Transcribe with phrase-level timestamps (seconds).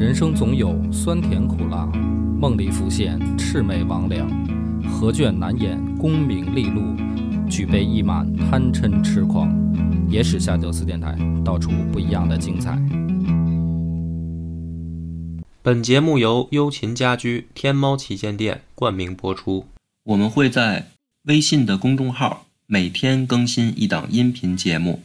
[0.00, 1.84] 人生总有酸甜苦辣，
[2.40, 4.24] 梦里浮现魑魅魍魉，
[4.88, 6.96] 何卷难掩功名利禄，
[7.50, 9.54] 举杯一满贪嗔痴狂。
[10.08, 12.80] 野史下酒四电台，道出不一样的精彩。
[15.60, 19.66] 本节目由优琴家居天猫旗舰店冠名播出。
[20.04, 20.86] 我们会在
[21.24, 25.02] 微信的公众号每天更新一档音频节目，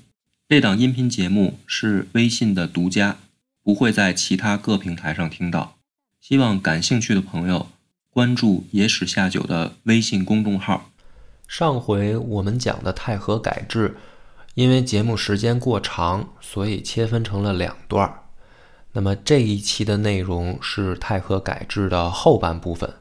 [0.47, 3.17] 这档音频节目是微信的独家，
[3.65, 5.77] 不会在其他各平台上听到。
[6.21, 7.67] 希望感兴趣的朋友
[8.11, 10.91] 关注“野史下酒”的微信公众号。
[11.47, 13.97] 上回我们讲的太和改制，
[14.53, 18.19] 因为节目时间过长，所以切分成了两段儿。
[18.93, 22.93] 那么这一期的内容是太和改制的后半部分。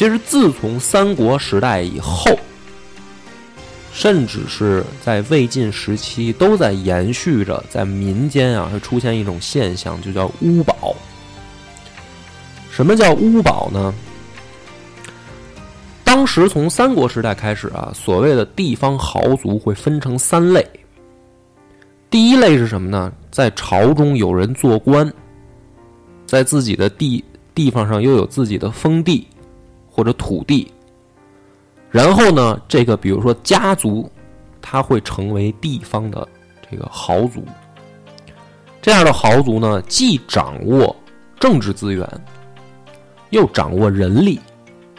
[0.00, 2.34] 其实，自从三国时代以后，
[3.92, 10.96] 甚至是在魏晋时期，都在延续着在民间啊，会出现一种现象，就叫巫堡。
[12.70, 13.92] 什么叫巫堡呢？
[16.02, 20.66] 当时从三国时代开始啊，所谓的地方豪族会分成三类。
[22.08, 23.12] 第一类是什么呢？
[23.30, 25.12] 在朝中有人做官，
[26.24, 27.22] 在自己的地
[27.54, 29.26] 地方上又有自己的封地。
[30.00, 30.72] 或者土地，
[31.90, 34.10] 然后呢，这个比如说家族，
[34.62, 36.26] 他会成为地方的
[36.70, 37.44] 这个豪族。
[38.80, 40.96] 这样的豪族呢，既掌握
[41.38, 42.08] 政治资源，
[43.28, 44.40] 又掌握人力，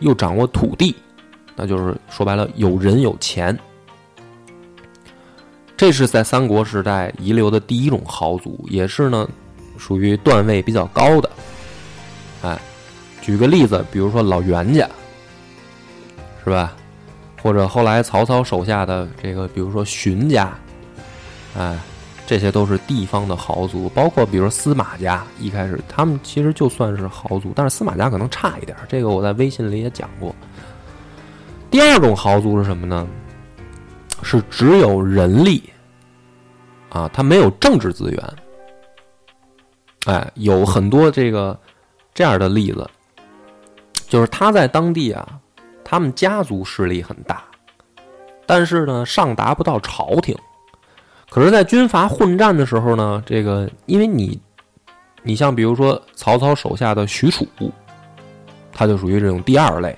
[0.02, 0.96] 又掌握土地，
[1.56, 3.58] 那就是说白了，有人有钱。
[5.76, 9.28] 这是在三国时代遗留的第一种豪族，也是呢，
[9.80, 11.32] 属于段位比较高的，
[12.44, 12.56] 哎。
[13.22, 14.90] 举个例子，比如说老袁家，
[16.44, 16.76] 是吧？
[17.42, 20.54] 或者后来曹操手下的这个，比如说荀家，
[21.58, 21.80] 哎，
[22.28, 23.90] 这些都是地方的豪族。
[23.90, 28.78] 包括比如司马家，一开始他们其实就算是豪族，但是司马家可能差一点。
[28.88, 30.36] 这个我在微信里也讲过。
[31.72, 33.08] 第二种豪族是什么呢？
[34.24, 35.64] 是只有人力，
[36.90, 38.34] 啊，他没有政治资源。
[40.06, 41.60] 哎，有很多这个
[42.14, 42.88] 这样的例子。
[44.12, 45.26] 就是他在当地啊，
[45.86, 47.42] 他们家族势力很大，
[48.46, 50.38] 但是呢上达不到朝廷。
[51.30, 54.38] 可是，在军阀混战的时候呢，这个因为你，
[55.24, 57.48] 你像比如说曹操手下的许褚，
[58.74, 59.96] 他就属于这种第二类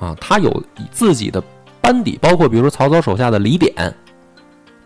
[0.00, 0.50] 啊，他有
[0.90, 1.40] 自己的
[1.80, 3.94] 班底，包括比如说曹操手下的李典，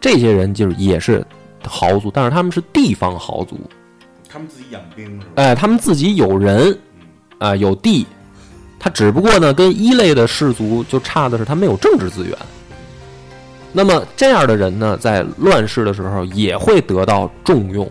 [0.02, 1.26] 这些人就是也是
[1.66, 3.58] 豪族，但是他们是地方豪族，
[4.28, 5.32] 他们自己养兵是吧？
[5.36, 6.78] 哎，他们自己有人。
[7.38, 8.06] 啊，有地，
[8.78, 12.36] 他只不过呢，跟一类的士族就差的是他没有政治资源。
[13.72, 17.90] 那么这样的人呢，在乱世的时候也会得到重用。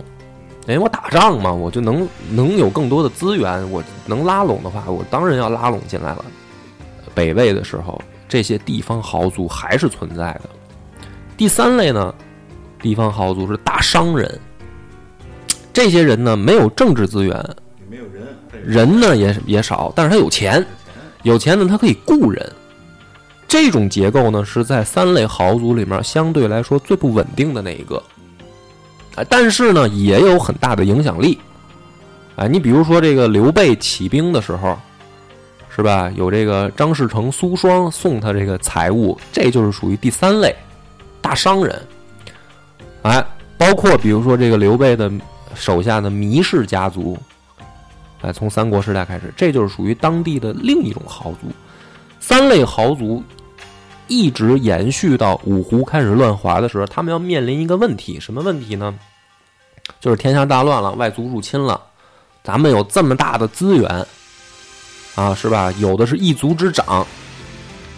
[0.68, 6.24] 哎，我打仗嘛，我就能能有更多的资源，我能拉拢的话，我当然要拉拢进来了。
[7.14, 10.44] 北魏的时候，这些地方豪族还是存在的。
[11.36, 12.16] 第三类呢，
[12.82, 14.40] 地方豪族是大商人。
[15.74, 17.56] 这些人呢，没有政治资源。
[18.66, 20.66] 人呢也也少，但是他有钱，
[21.24, 22.52] 有钱呢他可以雇人。
[23.48, 28.02] 这种结构呢是在三类豪族里面相对来说最不稳定的那一个，
[29.16, 31.38] 哎，但是呢也有很大的影响力。
[32.36, 34.76] 哎，你比如说这个刘备起兵的时候，
[35.76, 36.12] 是吧？
[36.16, 40.56] 有这个张士诚、苏双送他这个财物，这就是属于第三类
[41.22, 41.80] 大商人。
[43.04, 43.24] 哎，
[43.56, 45.12] 包括比如说这个刘备的
[45.54, 47.16] 手下的糜氏家族。
[48.24, 51.52] 哎，从三国时代开始，这就是属于当地的另一种豪族。
[52.22, 53.22] 三类豪族
[54.08, 58.98] 一直延续到五胡开始乱华的时候，他们要面临一个问题，什么问题呢？
[60.00, 61.80] 就是天下大乱了，外族入侵了，
[62.46, 64.08] 咱们有这么大的资源
[65.16, 65.70] 啊，是吧？
[65.74, 67.06] 有的是一族之长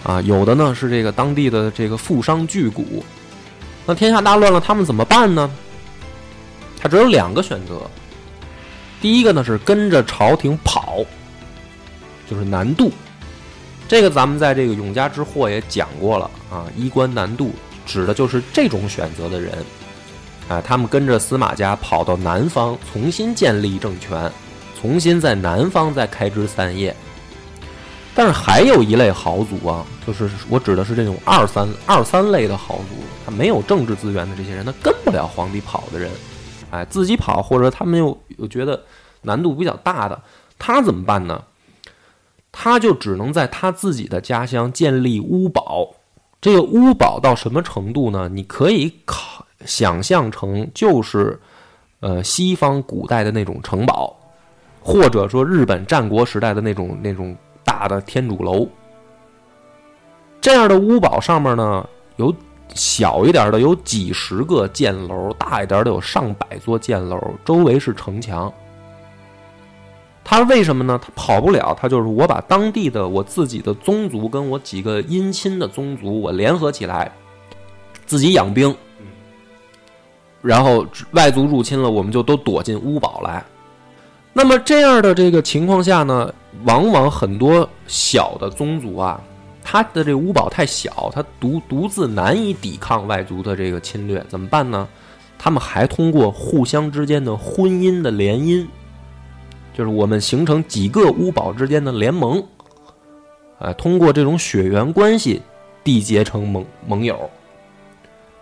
[0.03, 2.83] 啊，有的呢是这个当地的这个富商巨贾。
[3.85, 5.51] 那天下大乱了，他们怎么办呢？
[6.81, 7.79] 他只有两个选择。
[9.05, 11.05] 第一个呢是跟着朝廷跑，
[12.27, 12.91] 就是南渡。
[13.87, 16.65] 这个咱们在这个《永嘉之祸》也讲过了啊。
[16.75, 17.53] 衣冠南渡
[17.85, 19.53] 指的就是这种选择的人，
[20.49, 24.31] 啊，他们跟着司马家跑到南方，重新建立政权，
[24.81, 26.95] 重新在南方再开枝散叶。
[28.15, 36.09] 但是还有一类豪族啊，就是我指的是这种二三二三类的豪族，他没有政治资源的这些人，他跟不了皇帝跑的人，
[36.71, 38.83] 哎，自己跑或者他们又又觉得
[39.21, 40.21] 难度比较大的，
[40.57, 41.43] 他怎么办呢？
[42.51, 45.95] 他就只能在他自己的家乡建立屋堡。
[46.39, 48.29] 这个屋堡到什么程度呢？
[48.29, 51.39] 你可以考想象成就是，
[51.99, 54.15] 呃，西方古代的那种城堡，
[54.79, 58.67] 或者说日本战国时代的那种那种大的天主楼。
[60.39, 62.33] 这样的屋堡上面呢，有
[62.73, 68.51] 小一点的有几十个箭楼，大一点的有上百座箭楼，周围是城墙。
[70.23, 70.99] 他为什么呢？
[70.99, 77.11] 他跑不了，他就是我把当地的我自己的宗族跟我几个姻亲的宗族我联合起来，
[78.07, 78.75] 自己养兵，
[80.41, 83.45] 然后外族入侵了，我们就都躲进屋堡来。
[84.33, 86.33] 那么这样的这个情况下呢，
[86.65, 89.21] 往往很多小的宗族啊，
[89.67, 94.87] 他的这个屋堡太小，他独独自难以抵抗外族的这个侵略，怎么办呢？
[95.39, 98.65] 他们还通过互相之间的婚姻的联姻，
[99.73, 102.41] 就是我们形成几个屋堡之间的联盟，
[103.57, 105.41] 呃，通过这种血缘关系
[105.83, 107.29] 缔结成盟盟友。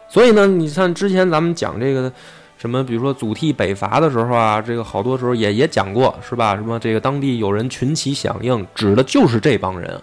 [0.09, 2.11] 所以呢，你看之前咱们讲这个
[2.57, 6.55] 什么，比如说祖逖北伐的时候啊，这个好多时候也也讲过，是吧？
[6.55, 9.99] 什么这个当地有人群起响应，指的就是这帮人。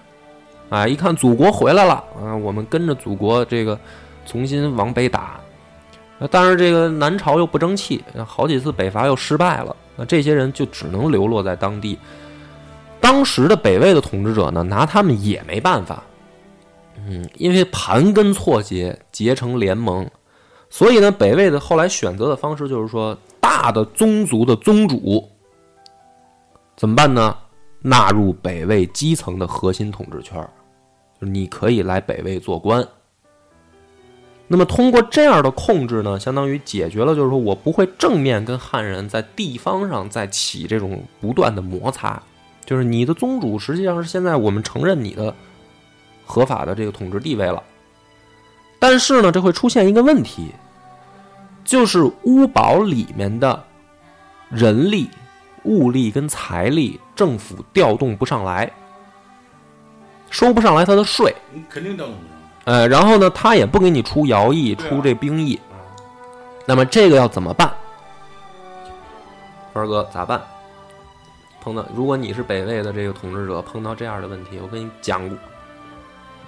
[0.71, 3.79] 啊，一看祖国回来了，啊，我们跟着祖国这个
[4.25, 5.39] 重新往北打。
[6.31, 11.99] 但是这个南朝又不争气，好几次北伐又失败了，那这些人就只能流落在当地。
[13.01, 16.03] 当时的北魏的统治者呢，拿他们也没办法，
[16.99, 20.09] 嗯，因为盘根错节，结成联盟，
[20.69, 25.27] 所以呢，北魏的后来选择的方式就是说，大的宗族的宗主
[26.77, 27.35] 怎么办呢？
[27.83, 30.51] 纳入北魏基层的核心统治圈儿，
[31.21, 32.87] 你可以来北魏做官。
[34.49, 42.21] 那么通过这样的控制呢，相当于解决了，就是说我不会正面跟汉人在地方上再起这种不断的摩擦，
[42.65, 45.33] 就是你的宗主实际上是现在我们承认你的
[46.25, 47.63] 合法的这个统治地位了。
[48.81, 50.53] 但是呢，这会出现一个问题，
[51.65, 53.63] 就是乌堡里面的
[54.49, 55.09] 人力、
[55.63, 58.73] 物力跟财力，政府调动不上来，
[60.31, 61.35] 收不上来他的税。
[61.53, 62.31] 你肯定调动不上。
[62.65, 65.59] 呃，然后呢，他也不给你出徭役、出这兵役，
[66.67, 67.71] 那么这个要怎么办？
[69.73, 70.41] 二哥咋办？
[71.63, 75.21] 碰到如果你是北魏的这个统治者，碰到这样的问题，我跟你讲，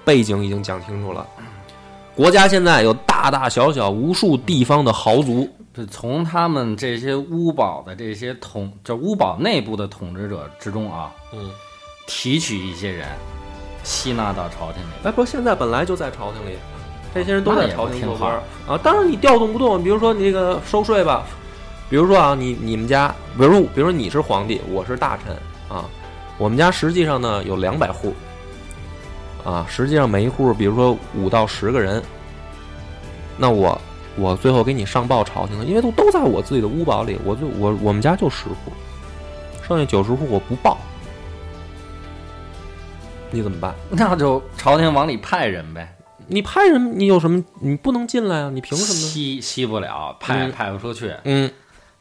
[0.05, 1.27] 背景已经讲清楚了。
[2.15, 11.51] 国家现在有大大小小无数地方的豪族，是从他们这些乌堡的这些统，就乌堡内部的统治者之中啊，嗯，
[12.07, 13.09] 提取一些人，
[13.83, 14.89] 吸纳到朝廷里。
[15.05, 16.57] 哎，不，现在本来就在朝廷里，
[17.15, 18.81] 这些人都在朝廷做官那儿啊。
[18.83, 21.25] 当然你调动不动，比如说你这个收税吧，
[21.91, 25.37] 比如说啊，你你们家，比如说比如说你是皇帝，我是大臣
[25.69, 25.85] 啊，
[26.39, 28.15] 我们家实际上呢有两百户，
[29.45, 32.03] 啊，实际上每一户比如说五到十个人，
[33.37, 33.81] 那我
[34.17, 38.73] 我最后给你上报朝廷了，因为都都在我自己的屋堡里，我就我我们家就十户，
[39.67, 40.79] 剩下九十户我不报，
[43.33, 43.75] 你怎么办？
[43.91, 45.93] 那就朝廷往里派人呗，
[46.29, 47.43] 你派人，你有什么？
[47.61, 48.51] 你不能进来啊！
[48.53, 48.95] 你凭什么？
[48.95, 51.51] 吸吸不了，派嗯派不出去，嗯，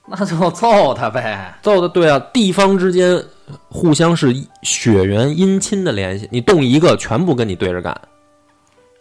[0.05, 1.55] 那就揍他呗。
[1.61, 3.23] 揍的对啊，地方之间
[3.69, 4.33] 互相是
[4.63, 7.99] 血缘姻亲的联系，你动一个，全部跟你对着干。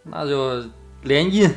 [0.03, 0.63] 那就
[1.03, 1.49] 联姻，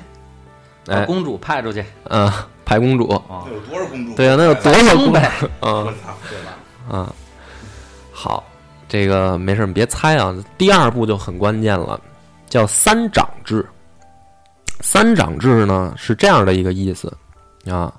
[0.87, 2.31] 把哎，公主派出去嗯、
[2.65, 4.15] 派公主，有多少公主？
[4.15, 5.21] 对啊，那有多少公主生呗，
[5.61, 6.99] 啊我操，对吧？
[6.99, 7.15] 啊？
[8.13, 8.45] 好，
[8.89, 10.35] 这个没事，你别猜啊。
[10.57, 12.01] 第二步就很关键了，
[12.49, 13.67] 叫三长制。
[14.81, 17.13] 三长制呢是这样的一个意思
[17.67, 17.93] 啊，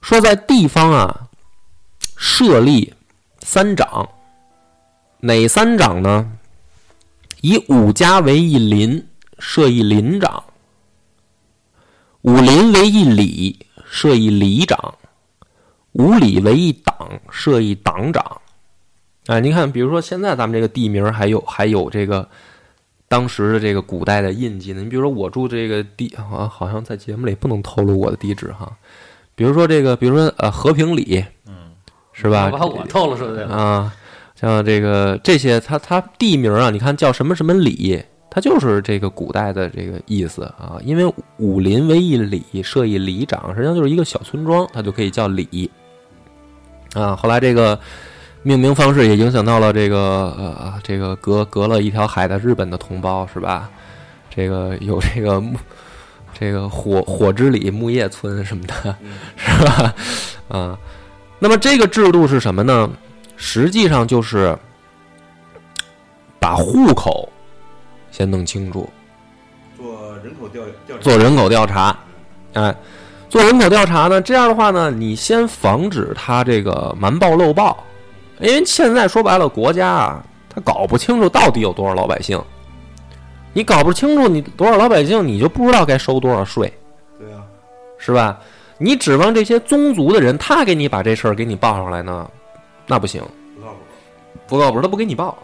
[0.00, 1.28] 说在地方啊
[2.16, 2.92] 设立
[3.40, 4.08] 三长，
[5.20, 6.30] 哪三长呢？
[7.42, 9.06] 以五家为一邻，
[9.38, 10.42] 设一邻长；
[12.22, 14.76] 五邻为一里，设一里长；
[15.92, 18.40] 五里为一党，设一党长。
[19.26, 22.28] 哎，您看，比如说现在咱们这个地名还有还有这个
[23.08, 24.82] 当时的这个古代的印记呢。
[24.82, 28.70] 你比如说我住这个地，啊，好像在节目里不能透露我的地址哈。
[29.34, 31.72] 比如说这个，比如说呃和平里，嗯，
[32.12, 32.50] 是吧？
[32.50, 33.54] 把我透露出去了。
[33.54, 33.92] 啊，
[34.34, 40.78] 像这个这些，它它地名啊，你看叫什么什么里，它就是这个古代的这个意思啊。
[40.84, 45.70] 因为武林为一里，设一里长，实际上就是一个小村庄，它就可以叫里
[46.94, 47.16] 啊。
[47.16, 47.78] 后来这个
[48.46, 53.68] 命名方式也影响到了这个呃这个隔隔了一条海的日本的同胞是吧？
[54.30, 55.58] 这个有这个木
[56.32, 58.96] 这个火火之里木叶村什么的，
[59.36, 59.94] 是吧？
[60.46, 60.78] 啊，
[61.40, 62.88] 那么这个制度是什么呢？
[63.36, 64.56] 实际上就是
[66.38, 67.28] 把户口
[68.12, 68.88] 先弄清楚，
[69.76, 71.98] 做人口调调查，做人口调查，
[72.52, 72.72] 哎，
[73.28, 77.82] 做人口调查呢，这样的话呢，你先防止他这个瞒报漏报，
[78.40, 82.40] 因为现在说白了，国家啊，他搞不清楚到底有多少老百姓，
[83.52, 86.72] 你搞不清楚你多少老百姓，你就不知道该收多少税，
[87.18, 87.42] 对啊，
[87.98, 88.38] 是吧？
[88.78, 92.30] 你指望这些宗族的人，他给你把这事儿给你报上来呢，
[92.86, 93.22] 那不行，
[93.58, 93.78] 不靠谱。
[94.46, 95.36] 不靠谱，他不给你报。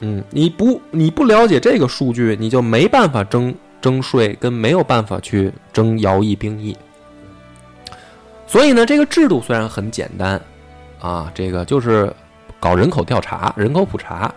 [0.00, 6.74] 嗯，你不你不了解这个数据，你就没办法征征税，跟没有办法去征徭役兵役。
[8.46, 10.40] 所以呢，这个制度虽然很简单，
[10.98, 12.12] 啊，这个就是
[12.62, 14.32] 搞人口调查、人口普查，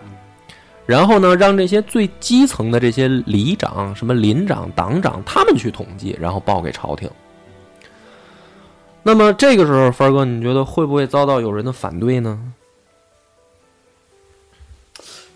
[0.84, 7.08] 然后呢，让这些最基层的这些里长、什么邻长、党长他们去统计，然后报给朝廷。
[9.04, 12.52] 那么这个时候，帆儿哥，你觉得会不会遭到有人的反对呢？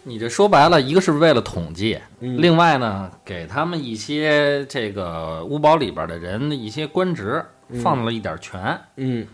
[0.02, 2.42] 你这说白了，一个是为了统计，嗯。
[2.42, 7.44] 另外呢，给他们一些这个屋堡里边的人的一些官职
[7.80, 9.25] 放了一点权，嗯。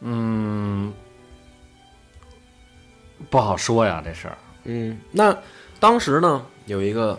[0.00, 0.92] 嗯，
[3.30, 4.38] 不好说呀，这事儿。
[4.64, 5.36] 嗯，那
[5.80, 7.18] 当时呢，有一个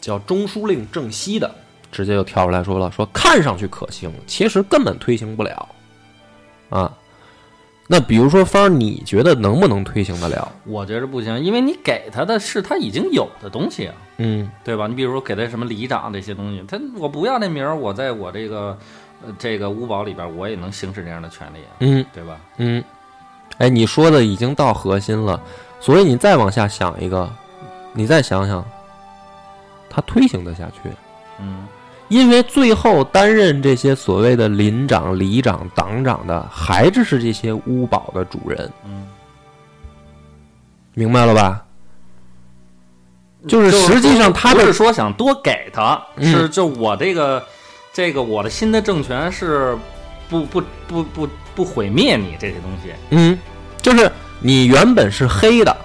[0.00, 1.54] 叫中书令郑熙的，
[1.92, 5.68] 直接就跳出来说了，说看上去可行，其实根本推行不了
[6.68, 6.92] 啊。
[7.92, 10.52] 那比如说方儿，你觉得能不能推行得了？
[10.64, 14.86] 我觉着不行，因为你给他的是他已经有的东西啊，嗯对吧？
[14.86, 18.78] 你比如说给他什么里长这些东西，他我不要那名儿，我在我这个
[19.26, 22.40] 呃这个屋堡里边，我也能行使这样的权利啊，嗯对吧？
[22.58, 22.82] 嗯，
[23.60, 25.40] 哎，你说的已经到核心了，
[25.78, 27.30] 所以你再往下想一个，
[27.92, 28.64] 你再想想，
[29.88, 30.90] 他推行得下去？
[31.38, 31.68] 嗯，
[32.08, 38.70] 因为最后担任这些所谓的邻长、里长、党长的，还只是这些屋堡的主人。
[38.84, 39.06] 嗯，
[40.94, 41.64] 明白了吧？
[43.48, 47.42] 就是实际上他的不是说想多给他，嗯是就我这个
[47.90, 49.74] 这个我的新的政权是
[50.28, 53.38] 不不不不不毁灭你这些东西，嗯，
[53.82, 54.10] 就是
[54.40, 55.76] 你原本是黑的，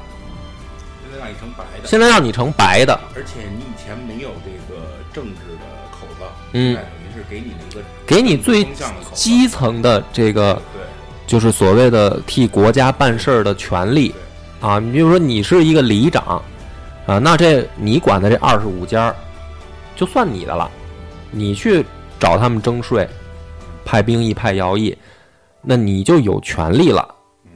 [1.12, 4.82] 现在让你成白的，现在让你成白的，而且你以前没有这个
[5.14, 6.76] 政治的口子，嗯。
[6.76, 8.68] 等于是给你的一个给你最
[9.14, 10.82] 基层的这个，对。
[11.26, 14.14] 就是所谓的替国家办事儿的权利。
[14.60, 14.78] 啊。
[14.80, 16.42] 你比如说你是一个里长
[17.08, 19.16] 啊，那这你管的这二十五家儿
[19.96, 20.70] 就算你的了，
[21.32, 21.86] 你去
[22.20, 23.08] 找他们征税，
[23.86, 24.98] 派兵役、派徭役，
[25.62, 27.15] 那你就有权利了。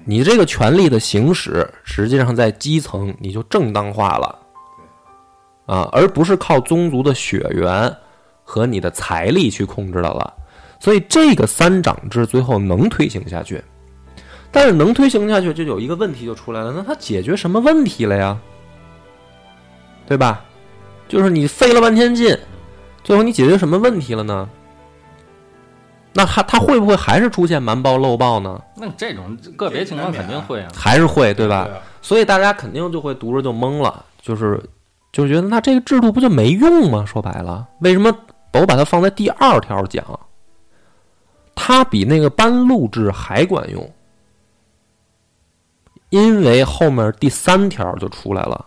[0.09, 4.39] 你这个权力的行使，实际上在基层你就正当化了，
[5.67, 7.95] 啊，而不是靠宗族的血缘
[8.43, 10.33] 和你的财力去控制的了。
[10.79, 13.63] 所以这个三长制最后能推行下去，
[14.51, 18.35] 但是能推行下去，就有一个问题就出来了，那它解决什么问题了呀？
[20.07, 20.43] 对吧？
[21.07, 22.35] 就是你费了半天劲，
[23.03, 24.49] 最后你解决什么问题了呢？
[26.13, 28.59] 那他他会不会还是出现瞒报漏报呢？
[28.75, 30.67] 那这种个别情况肯定会啊。
[30.75, 31.65] 还是会，对吧？
[31.65, 34.61] 对啊所以大家肯定就会读着就懵了，就是
[35.11, 37.05] 就是觉得那这个制度不就没用吗？
[37.05, 38.11] 说白了，为什么
[38.53, 40.03] 我把它放在第二条讲？
[41.53, 43.93] 它比那个班录制还管用，
[46.09, 48.65] 因为后面第三条就出来了。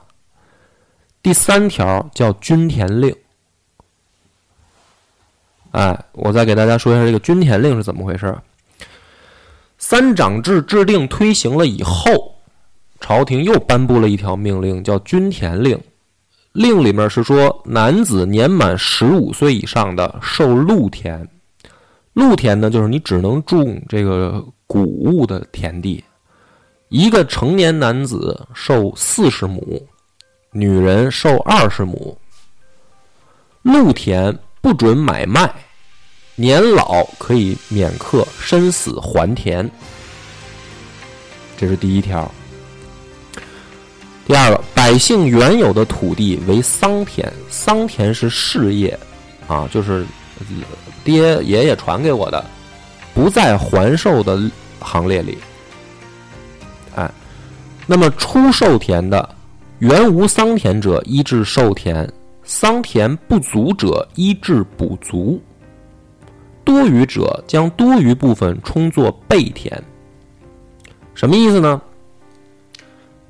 [1.22, 3.16] 第三条叫均田令。
[5.72, 8.34] 哎，我再给大家说一下这个均田令是怎么回事。
[9.78, 12.34] 三长制制定推行了以后，
[13.00, 15.78] 朝廷又颁布了一条命令，叫均田令。
[16.52, 21.26] 令里面是说，男子年满十五岁以上的受禄田，
[22.12, 26.04] 禄田呢就是你只能种这个谷物的田地。
[26.90, 29.82] 一个成年男子受四十亩，
[30.50, 32.16] 女人受二十亩。
[33.62, 35.52] 禄田不准买卖，
[36.36, 39.68] 年老可以免课，身死还田。
[41.56, 42.30] 这是第一条。
[44.24, 48.96] 第二个，百姓原有的土地为桑田，桑田是事业，
[49.48, 50.06] 啊，就是
[51.02, 52.42] 爹爷爷传给我的，
[53.12, 54.40] 不在还寿的
[54.78, 55.36] 行列里。
[56.94, 57.10] 哎，
[57.84, 59.28] 那么出寿田的，
[59.80, 62.06] 原无桑田者，依至授田；
[62.44, 65.40] 桑田不足者，依制补足。
[66.64, 69.82] 多余者，将多余部分充作备田。
[71.14, 71.80] 什么意思呢？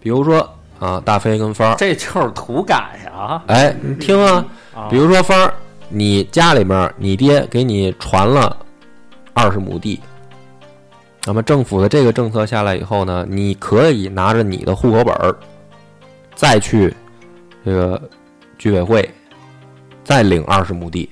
[0.00, 3.42] 比如说啊，大飞跟芳儿，这就是土改呀！
[3.47, 5.54] 哎，你听啊，啊比如说芳儿，
[5.88, 8.57] 你家里面你爹给你传了
[9.33, 10.00] 二十亩地，
[11.25, 15.35] 那么政府的这个政策下来以后呢，你可以拿着你的户口本儿，
[16.35, 16.95] 再去
[17.64, 18.00] 这个
[18.62, 19.11] 居委会
[20.04, 21.11] 再领二十亩地，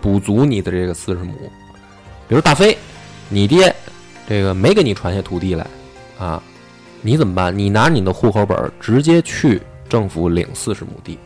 [0.00, 1.34] 补足你的这个四十亩。
[2.28, 2.78] 比如大飞，
[3.28, 3.74] 你爹
[4.28, 5.66] 这个没给你传下土地来
[6.16, 6.40] 啊，
[7.02, 7.58] 你怎么办？
[7.58, 11.18] 你拿你的户口本直接去政府领四十亩地。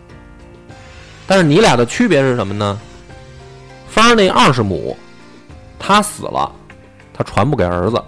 [1.26, 2.80] 但是你俩的区别是什么呢？
[3.86, 4.96] 芳儿那二十亩，
[5.78, 6.50] 他死了，
[7.12, 8.02] 他传不给儿子，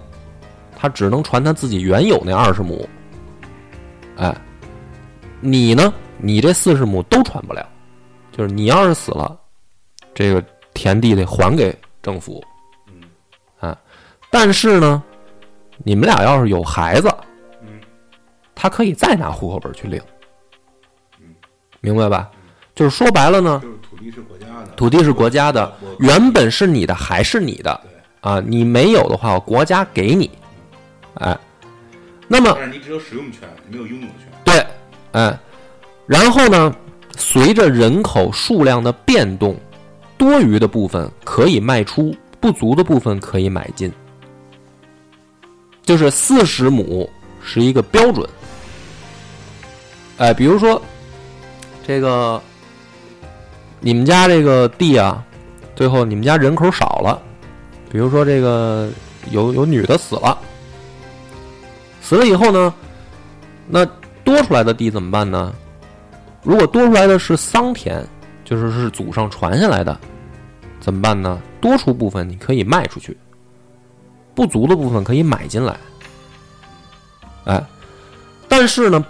[0.75, 2.89] 他只能传他自己原有那二十亩。
[4.17, 4.35] 哎，
[5.39, 5.93] 你呢？
[6.25, 7.67] 你这四十亩都传不了，
[8.31, 9.37] 就是你要是死了，
[10.13, 10.41] 这个
[10.73, 12.41] 田地得还给政府。
[12.87, 13.03] 嗯
[13.59, 13.77] 啊，
[14.31, 15.03] 但是呢，
[15.79, 17.13] 你们俩要是有孩子，
[17.61, 17.81] 嗯
[18.55, 20.01] 他可以再拿户口本去领，
[21.19, 21.35] 嗯
[21.81, 22.31] 明白吧？
[22.73, 27.81] 就是说白了呢，就是土地是国家的，土地是国家的原本是你的还是你的
[28.21, 28.39] 啊？
[28.39, 30.31] 你没有的话，国家给你，
[31.15, 31.37] 哎，
[32.29, 34.31] 那么但是你只有使用权，你没有拥有权。
[34.45, 34.65] 对，
[35.11, 35.37] 哎，
[36.05, 36.75] 然后呢，
[37.15, 39.55] 随着人口数量的变动，
[40.17, 43.91] 多余的部分可以卖出，不足的部分可以买进，
[45.83, 47.09] 就是四十亩
[47.41, 48.27] 是一个标准。
[50.17, 50.81] 哎，比如说
[51.87, 52.41] 这个
[53.79, 55.23] 你们家这个地啊，
[55.75, 57.21] 最后你们家人口少了，
[57.89, 58.89] 比如说这个
[59.31, 60.37] 有有女的死了，
[62.01, 62.73] 死了以后呢，
[63.67, 63.85] 那
[64.23, 65.53] 多出来的地怎么办呢？
[66.43, 68.05] 如果多出来的是桑田，
[68.43, 69.97] 就是是祖上传下来的，
[70.79, 71.41] 怎么办呢？
[71.61, 73.17] 多出部分你可以卖出去，
[74.35, 75.77] 不足的部分可以买进来。
[77.45, 77.63] 哎，
[78.49, 79.03] 但是呢，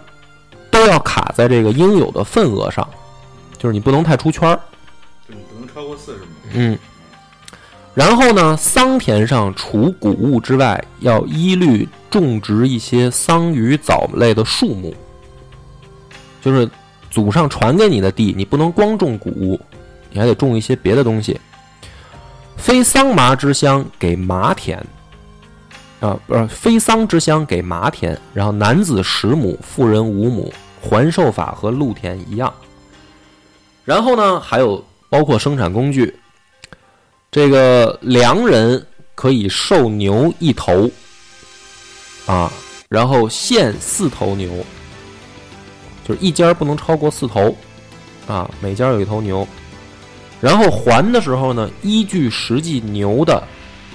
[0.70, 2.88] 都要卡在这个应有的份额上，
[3.58, 4.60] 就是你不能太出圈儿。
[5.28, 6.26] 就你不能超过四十亩。
[6.54, 6.78] 嗯，
[7.96, 14.94] 然后呢，桑田上除谷物之外，要一律种植一些桑榆藻类的树木。
[16.42, 16.70] 就是
[17.14, 19.60] 祖上传给你的地，你不能光种谷物，
[20.10, 21.40] 你还得种一些别的东西。
[22.58, 24.84] 非桑麻之乡给麻田，
[26.00, 32.52] 啊，不是非桑之乡给麻田，然后男子十亩，妇人五亩，还授法和露田一样。
[33.86, 36.16] 然后呢，还有包括生产工具，
[37.30, 40.90] 这个良人可以授牛一头，
[42.26, 42.52] 啊，
[42.90, 44.50] 然后限四头牛，
[46.04, 47.56] 就是一家不能超过四头，
[48.28, 49.48] 啊，每家有一头牛。
[50.42, 53.42] 然后还的时候呢，依据实际牛的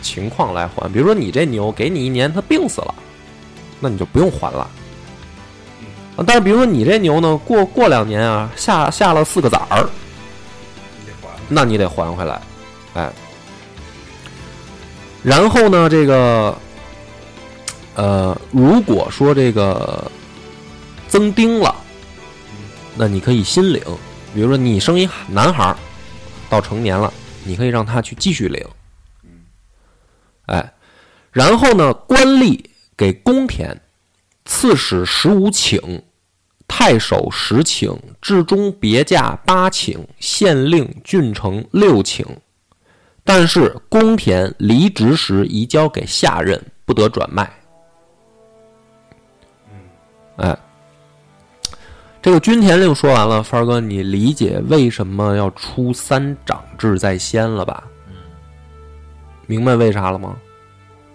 [0.00, 0.90] 情况来还。
[0.92, 2.94] 比如说你这牛给你一年，它病死了，
[3.80, 4.68] 那你就不用还了。
[6.16, 9.88] 啊但是比如说你这牛呢，过过两年啊，下下了四个崽儿。
[11.48, 12.40] 那你得还回来，
[12.94, 13.12] 哎。
[15.22, 16.56] 然后呢，这个，
[17.94, 20.10] 呃，如果说这个
[21.08, 21.74] 增丁了，
[22.98, 23.80] 那你可以新领。
[24.34, 25.76] 比如说你生一男孩儿，
[26.50, 27.12] 到成年了，
[27.44, 28.66] 你可以让他去继续领，
[30.46, 30.74] 哎。
[31.30, 32.58] 然后呢，官吏
[32.96, 33.80] 给公田，
[34.44, 36.02] 刺史十五顷，
[36.66, 42.26] 太守十顷，至中别驾八顷，县令、郡丞六顷。
[43.22, 47.48] 但是公田离职时移交给下任，不得转卖。
[50.36, 50.58] 哎，
[52.28, 57.84] 这个均田令说完了，凡儿哥，你理解为什么要出三长制在先了吧？
[58.06, 58.16] 嗯
[59.46, 60.36] 明白为啥了吗？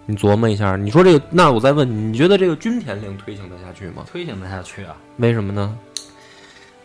[0.06, 4.02] 你琢磨一下，你说这个，那我再问你，你觉得这个均田令推行得下去吗？
[4.10, 4.96] 推行得下去啊。
[5.18, 5.78] 为什么呢？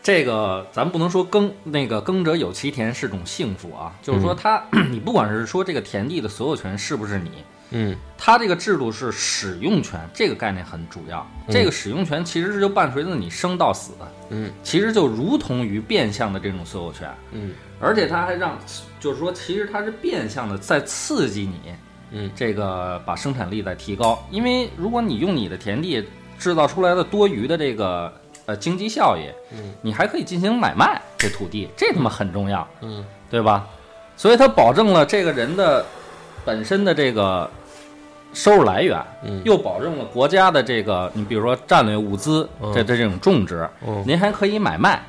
[0.04, 7.32] 这个咱不能说耕那个耕者有其田是种幸福啊，就是说他、 你不管是说这个田地的所有权是不是你，
[7.72, 7.96] 嗯。
[8.18, 11.26] 它这个制度是使用权，这个概念很主要。
[11.50, 13.94] 这个使用权其实是就伴随着你生到死，
[14.30, 14.52] 嗯。
[14.62, 17.54] 其实就如同于变相的这种所有权，嗯。
[17.80, 18.58] 而且它还让，
[19.00, 21.74] 就是说其实它是变相的在刺激你，
[22.12, 22.32] 嗯。
[22.36, 24.22] 这个把生产力在提高。
[24.30, 26.06] 因为如果你用你的田地
[26.38, 28.14] 制造出来的多余的这个
[28.46, 33.06] 呃经济效益，嗯，你还可以进行买卖这土地，这他妈很重要，嗯。
[33.32, 33.68] 对吧？
[34.18, 35.86] 所以它保证了这个人的
[36.44, 37.48] 本身的这个
[38.34, 45.02] 收入来源，嗯又保证了国家的这个，你比如说战略物资嗯这这这种种植，嗯您还可以买卖。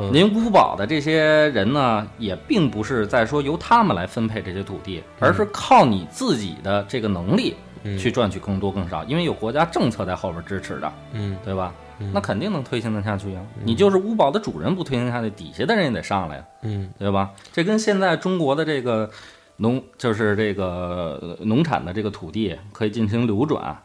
[0.00, 11.74] 嗯您五保的这些人呢，也并不是在说由他们来分配这些土地，而是靠你自己的这个能力嗯去赚取更多更少，因为有国家政策在后边支持的，嗯对吧？
[12.14, 13.40] 那肯定能推行得下去呀。
[13.64, 17.30] 你就是屋堡的主人不推行下去，底下的人也得上来呀，嗯对吧？
[17.52, 19.10] 这跟现在中国的这个
[19.58, 23.76] 农，就是这个呃农产的这个土地可以进行流转，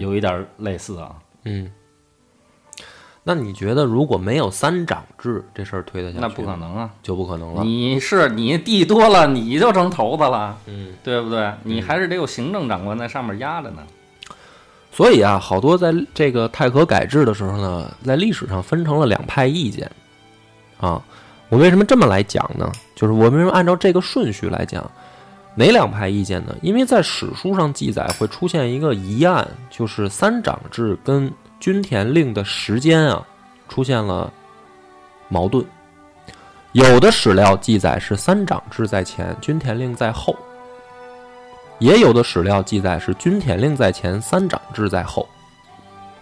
[0.00, 1.14] 有一点类似啊。
[1.44, 1.70] 嗯。
[3.28, 6.20] 那你觉得如果没有三长制，这事儿推得下去？
[6.20, 6.88] 那不可，能啊！
[7.02, 7.64] 就不可能了。
[7.64, 11.52] 你是你地多了，你就成头子了，嗯，对不对？
[11.64, 13.82] 你还是得有行政长官在上面压着呢。
[14.92, 19.90] 所以啊，好多在这个太和改制的时候呢，在历史上分成了两派意见。
[20.78, 21.02] 啊，
[21.48, 22.70] 我为什么这么来讲呢？
[22.94, 24.88] 就是我为什么按照这个顺序来讲，
[25.58, 26.54] 哪两派意见呢？
[26.60, 33.26] 因为在史书上记载会出现一个疑案，就是三长制跟均田令的时间啊
[33.66, 34.30] 出现了
[35.28, 35.64] 矛盾。
[36.72, 40.36] 有的史料记载是三长制在前，均田令在后。
[41.78, 45.26] 也有的史料记载是均田令在前，三长制在后，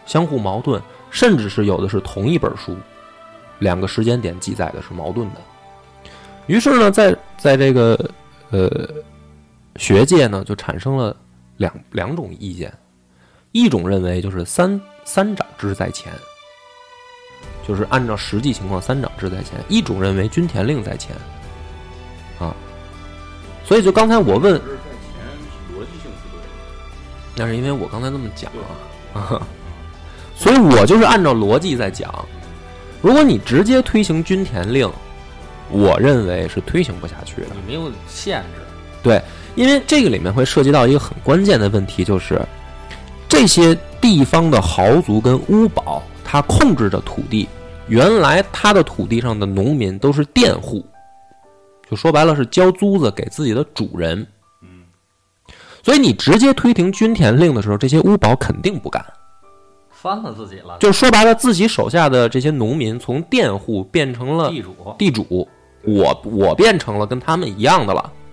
[0.06, 2.76] 相互矛盾，甚至是有的是同一本书，
[3.58, 5.40] 两个时间点记载的是矛盾的。
[6.46, 7.98] 于是呢，在在这个
[8.50, 8.68] 呃
[9.76, 11.16] 学界呢，就产生了
[11.56, 12.72] 两两种意见，
[13.52, 16.12] 一种认为就是三三长制在前，
[17.66, 21.14] 就是按照实际情况三长制在前；一种认为均田令在前，
[22.38, 22.54] 啊，
[23.64, 26.36] 所以就刚才我问逻辑性不
[27.34, 28.50] 对，那是因为我刚才那么讲
[29.12, 29.40] 啊，
[30.36, 32.12] 所以我就是按照逻辑在讲。
[33.02, 34.90] 如果你直接推行均田令，
[35.70, 37.48] 我认为是推行不下去的。
[37.54, 38.62] 你没有限制，
[39.02, 39.22] 对，
[39.54, 42.40] 因为这个里面会涉及到一个很关键的问题，就是
[43.28, 47.48] 这些地方的豪族跟巫堡，他控制着土地，
[47.88, 50.84] 原来他的土地上的农民都是佃户，
[51.90, 54.26] 就说白了是交租子给自己的主人。
[54.62, 54.84] 嗯，
[55.82, 59.04] 所以你直接推行均田令的时候，这些巫堡肯定不干。
[59.90, 64.94] 翻了自己了，就说白了，自己手下的这些农民从佃户变成了地主。
[64.98, 65.48] 地主，
[65.82, 68.23] 我我变成了跟他们一样的了对，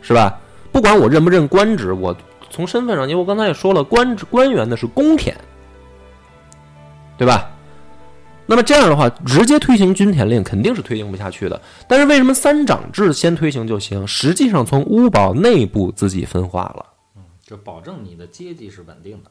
[0.00, 0.38] 是吧？
[0.72, 2.16] 不管我认不认官职，我
[2.50, 5.36] 从身份上，因为我刚才也说了，官职官员的是公田，
[7.16, 7.50] 对吧？
[8.50, 11.60] 那么这样的话，直接推行均田令肯定是推行不下去的。
[11.86, 14.06] 但是为什么三长制先推行就行？
[14.06, 16.86] 实际上从屋堡内部自己分化了。
[17.44, 19.30] 就保证你的阶级是稳定的。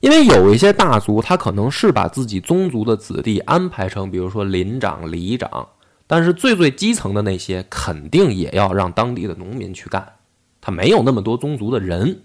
[0.00, 5.68] 因为有一些大族，他可能是把自己宗族的子弟安排成，比如说林长、里长，
[6.10, 10.14] 但是最最基层的那些，肯定也要让当地的农民去干，
[10.60, 12.22] 他没有那么多宗族的人，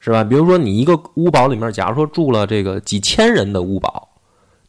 [0.00, 0.24] 是吧？
[0.24, 4.08] 比如说你一个屋堡里面，假如说住了这个几千人的屋堡，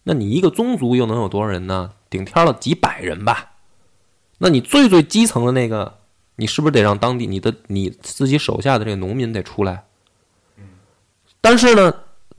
[0.03, 1.93] 那你一个宗族又能有多少人呢？
[2.09, 3.53] 顶天了几百人吧。
[4.39, 5.99] 那你最最基层的那个，
[6.35, 9.85] 你是不是得让当地你的你自己手下的这个农民得出来？
[11.39, 11.93] 但是呢，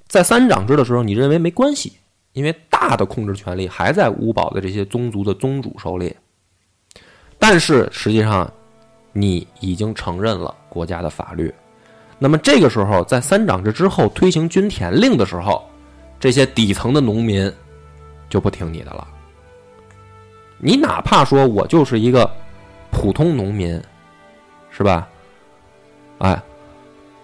[0.06, 1.94] 在三长制的时候，你认为没关系，
[2.36, 6.14] 因为大的控制权力还在屋堡的这些宗族的宗主手里。
[7.38, 8.50] 但是实际上，
[9.14, 11.52] 你已经承认了国家的法律。
[12.18, 15.66] 那么这个时候，在三长制之后推行均田令的时候，
[16.20, 17.50] 这些底层的农民
[18.28, 19.08] 就不听你的了。
[20.58, 22.30] 你哪怕说我就是一个
[22.90, 23.80] 普通农民，
[24.70, 25.08] 是吧？
[26.18, 26.38] 哎，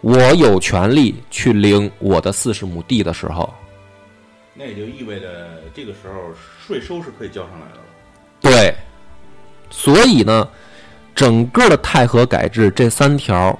[0.01, 3.53] 我有权利去领我的四十亩地的时候，
[4.55, 6.31] 那也就意味着这个时候
[6.67, 7.83] 税收是可以交上来的了。
[8.41, 8.75] 对，
[9.71, 10.49] 所以呢，
[11.15, 13.59] 整个的太和改制这三条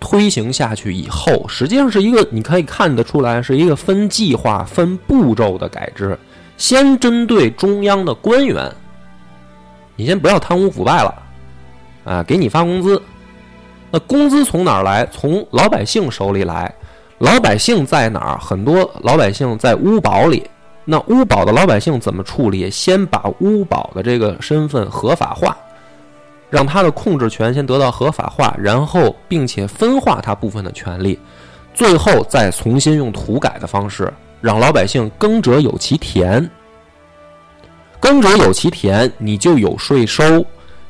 [0.00, 6.18] 推行下去以后，实际上是一个你可以看得出来是一个分计划、分步骤的改制。
[6.56, 8.70] 先针对中央的官员，
[9.96, 11.22] 你先不要贪污腐败了，
[12.04, 13.00] 啊，给你发工资。
[13.90, 15.06] 那工资从哪儿来？
[15.06, 16.74] 从老百姓手里来。
[17.18, 18.38] 老百姓在哪儿？
[18.38, 20.42] 很多老百姓在屋堡里。
[20.84, 22.70] 那屋堡的老百姓怎么处理？
[22.70, 25.56] 先把屋堡的这个身份合法化，
[26.50, 31.18] 让他的控制权先得到合法化，然后并且分化他部分的权利，
[31.72, 36.50] 最后再重新用土改的方式，让老百姓耕者有其田。
[37.98, 40.44] 耕者有其田，你就有税收，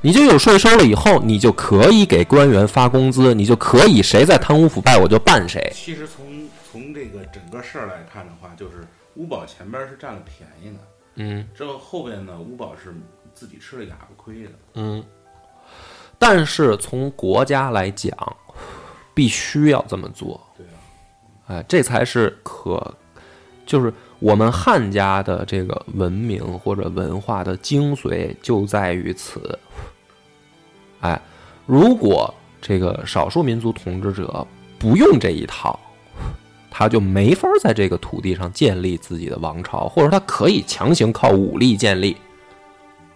[0.05, 5.73] 你就有税收了以后，你就可以给官员发工资，你就可以谁在贪污腐败我就办谁。
[5.75, 10.81] 其实从从这个整个事儿来看的话，就是乌堡前边是占了便宜的，
[11.15, 12.95] 嗯之后后边呢，乌堡是
[13.33, 14.51] 自己吃了哑巴亏的。
[14.75, 15.03] 嗯，
[16.19, 18.15] 但是从国家来讲，
[19.15, 20.39] 必须要这么做。
[20.55, 20.77] 对啊，
[21.47, 22.95] 哎，这才是可，
[23.65, 29.59] 就是我们汉家的这个文明或者文化的精髓就在于此。
[31.05, 31.21] 哎，
[31.67, 34.47] 如果这个少数民族统治者
[34.79, 35.79] 不用这一套，
[36.71, 42.17] 他就没法在这个土地上建立自己的王朝，或者他可以强行靠武力建立，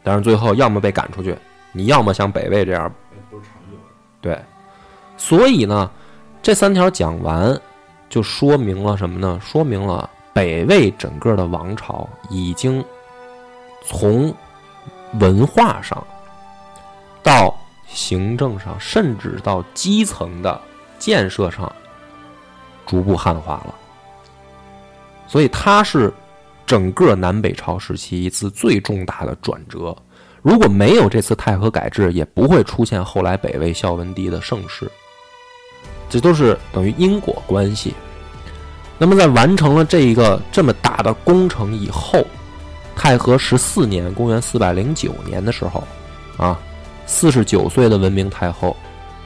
[0.03, 1.35] 但是最后要么被赶出去，
[1.73, 2.93] 你要么像北魏这样，
[4.21, 4.39] 对。
[5.17, 5.91] 所以呢，
[6.43, 7.59] 这三条讲完，
[8.11, 9.41] 就说明了什么呢？
[9.43, 12.85] 说明了北魏整个的王朝已经
[13.83, 14.33] 从
[15.19, 16.07] 文化上
[17.23, 20.61] 到行政上，甚至到基层的
[20.99, 21.71] 建设上，
[22.87, 23.75] 逐步汉化了。
[25.27, 26.13] 所以它是
[26.67, 29.97] 整个南北朝时期一次最重大的转折。
[30.41, 34.91] 如果没有这次太和改制，也不会出现后来北魏孝文帝的盛世。
[36.09, 37.93] 这都是等于因果关系。
[38.97, 42.25] 那么，在完成了这一个这么大的工程以后，
[42.97, 45.85] 太和十四年（公元四百零九年）的时候，
[46.37, 46.59] 啊，
[47.09, 48.77] 四十九岁的文明太后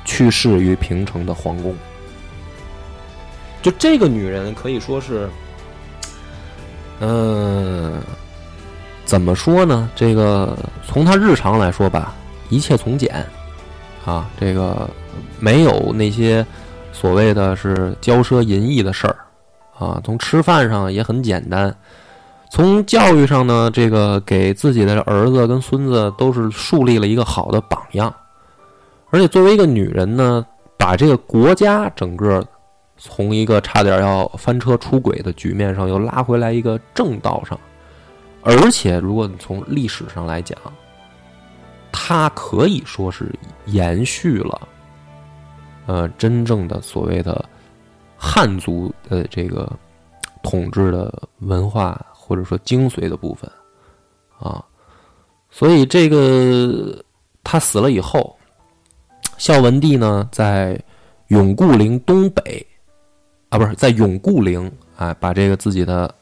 [0.04, 1.76] 去世于平城的皇宫。
[3.60, 5.28] 就这个女人可以说是，
[7.00, 8.00] 嗯、
[9.04, 9.90] 怎么说呢？
[9.94, 12.14] 这个从她日常来说吧，
[12.48, 13.24] 一切从简，
[14.04, 14.88] 啊，这个
[15.38, 16.44] 没有那些
[16.92, 19.16] 所谓的是骄奢淫逸的事儿，
[19.78, 21.74] 啊，从吃饭上也很简单，
[22.52, 28.14] 从教育上呢，这个给自己的儿子跟孙子都是树立了一个好的榜样，
[29.08, 30.44] 而且作为一个女人呢，
[30.76, 32.46] 把这个国家整个
[32.98, 37.58] 从一个差点要翻车出轨的局面上，又拉回来一个正道上。
[38.42, 40.58] 而且，如果你从历史上来讲，
[41.90, 43.32] 她可以说是
[43.64, 44.68] 延续了，
[45.86, 47.42] 呃，真正的所谓的
[48.14, 49.72] 汉族的这个
[50.42, 51.98] 统治的文化
[52.32, 53.50] 或者说精髓的部分
[54.38, 54.64] 啊。
[55.50, 57.04] 所以，这个
[57.44, 58.34] 他死了以后，
[59.36, 60.82] 孝文帝呢，在
[61.28, 62.66] 永固陵东北
[63.50, 66.12] 啊，不是在永固陵，哎，把这个自己的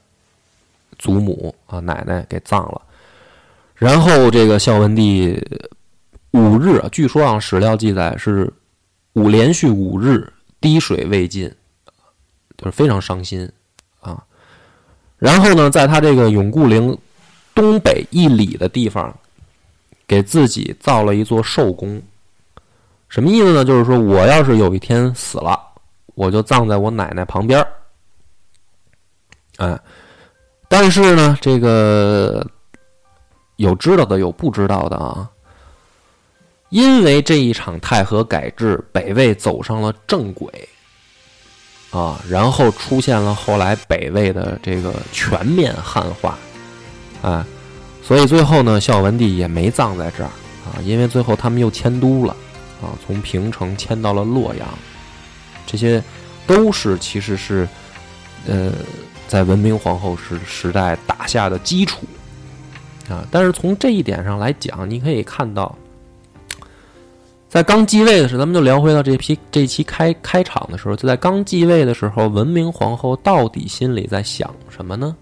[0.98, 2.82] 祖母啊奶奶给葬了。
[3.76, 5.40] 然后这个孝文帝
[6.32, 8.52] 五日，据说啊史料记载是
[9.12, 10.28] 五连续五日
[10.60, 11.48] 滴水未进，
[12.56, 13.48] 就是非常伤心。
[15.20, 16.98] 然后呢，在他这个永固陵
[17.54, 19.14] 东北一里的地方，
[20.08, 22.02] 给自己造了一座寿宫。
[23.08, 23.64] 什么意思呢？
[23.64, 25.60] 就是说我要是有一天死了，
[26.14, 27.68] 我就葬在我奶奶旁边儿。
[29.58, 29.78] 哎，
[30.68, 32.44] 但是呢，这个
[33.56, 35.30] 有知道的，有不知道的啊。
[36.70, 40.68] 因为这一场太和改制，北魏走上了正轨
[41.90, 46.38] 啊，然后出现了后来北魏的这个全面汉化，
[47.20, 47.44] 啊，
[48.02, 50.30] 所以最后呢，孝文帝也没葬在这儿
[50.64, 52.36] 啊，因为最后他们又迁都了
[52.80, 54.68] 啊，从平城迁到了洛阳，
[55.66, 56.00] 这些
[56.46, 57.68] 都是其实是
[58.46, 58.72] 呃
[59.26, 62.06] 在文明皇后时时代打下的基础
[63.08, 63.26] 啊。
[63.32, 65.76] 但是从这一点上来讲，你可以看到。
[67.50, 75.16] 在刚继位的时候，咱们就聊回到这批这期开开场的时候，就在刚继位的时候，文明皇后到底心里在想什么呢？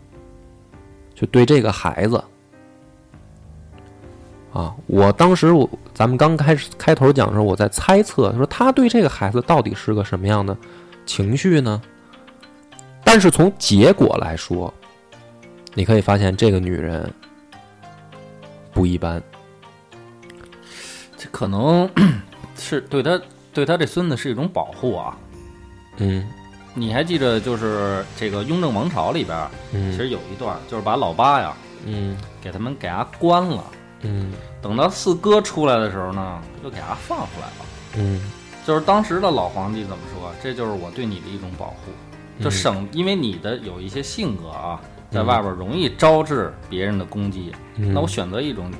[1.14, 2.22] 就对这个孩子
[4.52, 10.54] 啊，我当时我咱们刚开始开头讲的时候，我在猜测，说他对这个孩子到底是个什么样的
[11.06, 11.80] 情绪呢？
[13.02, 14.72] 但是从结果来说，
[15.72, 17.10] 你可以发现这个女人
[18.70, 19.22] 不一般。
[21.28, 21.88] 这可能
[22.56, 23.20] 是对他
[23.52, 25.16] 对他这孙子是一种保护啊。
[25.98, 26.26] 嗯
[26.74, 31.52] 你还记着，就是这个雍正王朝里边儿，其嗯实有一段，就是把老八呀
[31.84, 33.64] 嗯给他们给他关了，
[34.02, 37.64] 嗯等到四哥出来的时候呢，又给他放出来了。
[37.96, 38.20] 嗯
[38.64, 40.30] 就是当时的老皇帝怎么说？
[40.42, 48.70] 这就是我对你的一种保护，就省，因为你的有一些性格啊，在外边容易招致别人的攻击，嗯，那我选择一种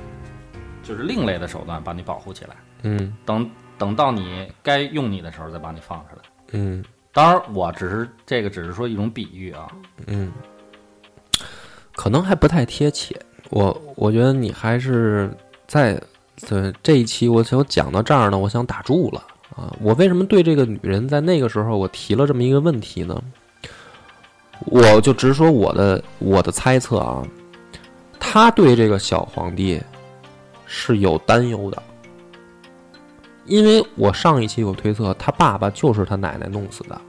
[0.89, 3.47] 就是另类的手段把你保护起来，嗯等
[3.77, 6.23] 等到你该用你的时候再把你放出来。
[6.53, 9.67] 嗯当然，我只是这个只是说一种比喻啊。
[10.07, 10.31] 嗯，
[11.95, 13.15] 可能还不太贴切。
[13.51, 15.31] 我我觉得你还是
[15.67, 16.01] 在
[16.49, 19.23] 呃这一期我想讲到这儿呢，我想打住了
[19.55, 19.71] 啊。
[19.79, 23.21] 我为什么对这个女人在那个时候我提了这么一个问题呢？
[24.65, 27.23] 我就直说我的我的猜测啊，
[28.19, 29.79] 她对这个小皇帝
[30.71, 31.81] 是有担忧的，
[33.45, 37.01] 因为我上一期有推测他爸爸就是他奶奶弄死的。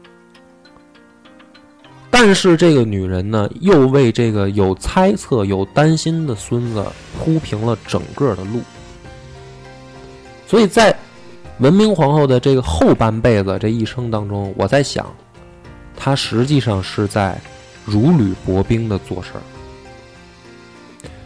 [2.11, 6.85] 但是这个女人呢，又为这个有猜测、有担心的孙子
[7.18, 8.62] 铺平了整个的路。
[10.46, 10.94] 所以在
[11.59, 15.07] 文明皇后的这个后半辈子这一生当中，我在想，
[15.94, 17.38] 她实际上是在
[17.85, 19.42] 如履薄冰的做事儿。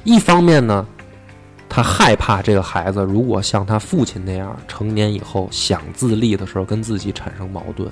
[0.05, 0.87] 一方面呢，
[1.75, 7.91] 他害怕这个孩子如果像他父亲那样，成年以后想自立的时候跟自己产生矛盾，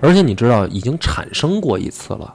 [0.00, 2.34] 而且你知道已经产生过一次了。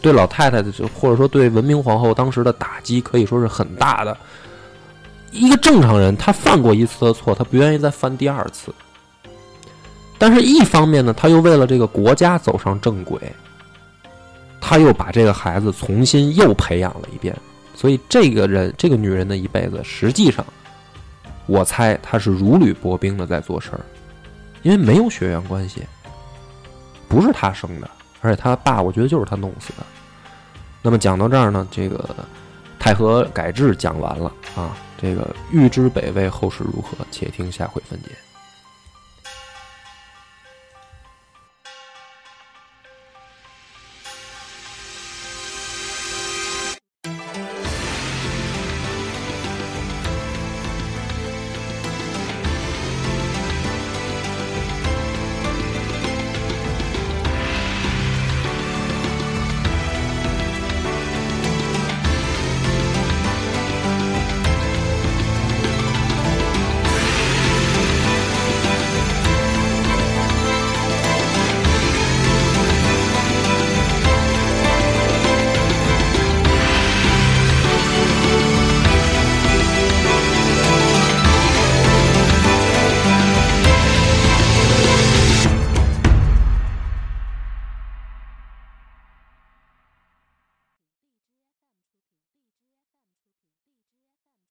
[0.00, 4.16] 对老太太的，或者说对文明皇后当时的打击，可以说是很大的。
[5.30, 8.72] 一个正常人，他犯过一次的错，他不愿意再犯第二次。
[10.16, 13.20] 但是，一方面呢，他又为了这个国家走上正轨，
[14.58, 17.36] 他又把这个孩子重新又培养了一遍。
[17.80, 20.44] 所以，这个人，这个女人的一辈子，实际上，
[21.46, 23.80] 我猜她是如履薄冰的在做事儿，
[24.60, 25.82] 因为没有血缘关系，
[27.08, 27.88] 不是她生的，
[28.20, 29.86] 而且她爸，我觉得就是她弄死的。
[30.82, 32.14] 那么讲到这儿呢，这个
[32.78, 34.76] 太和改制讲完了啊。
[35.00, 38.10] 这个预知北魏后事如何，且听下回分解。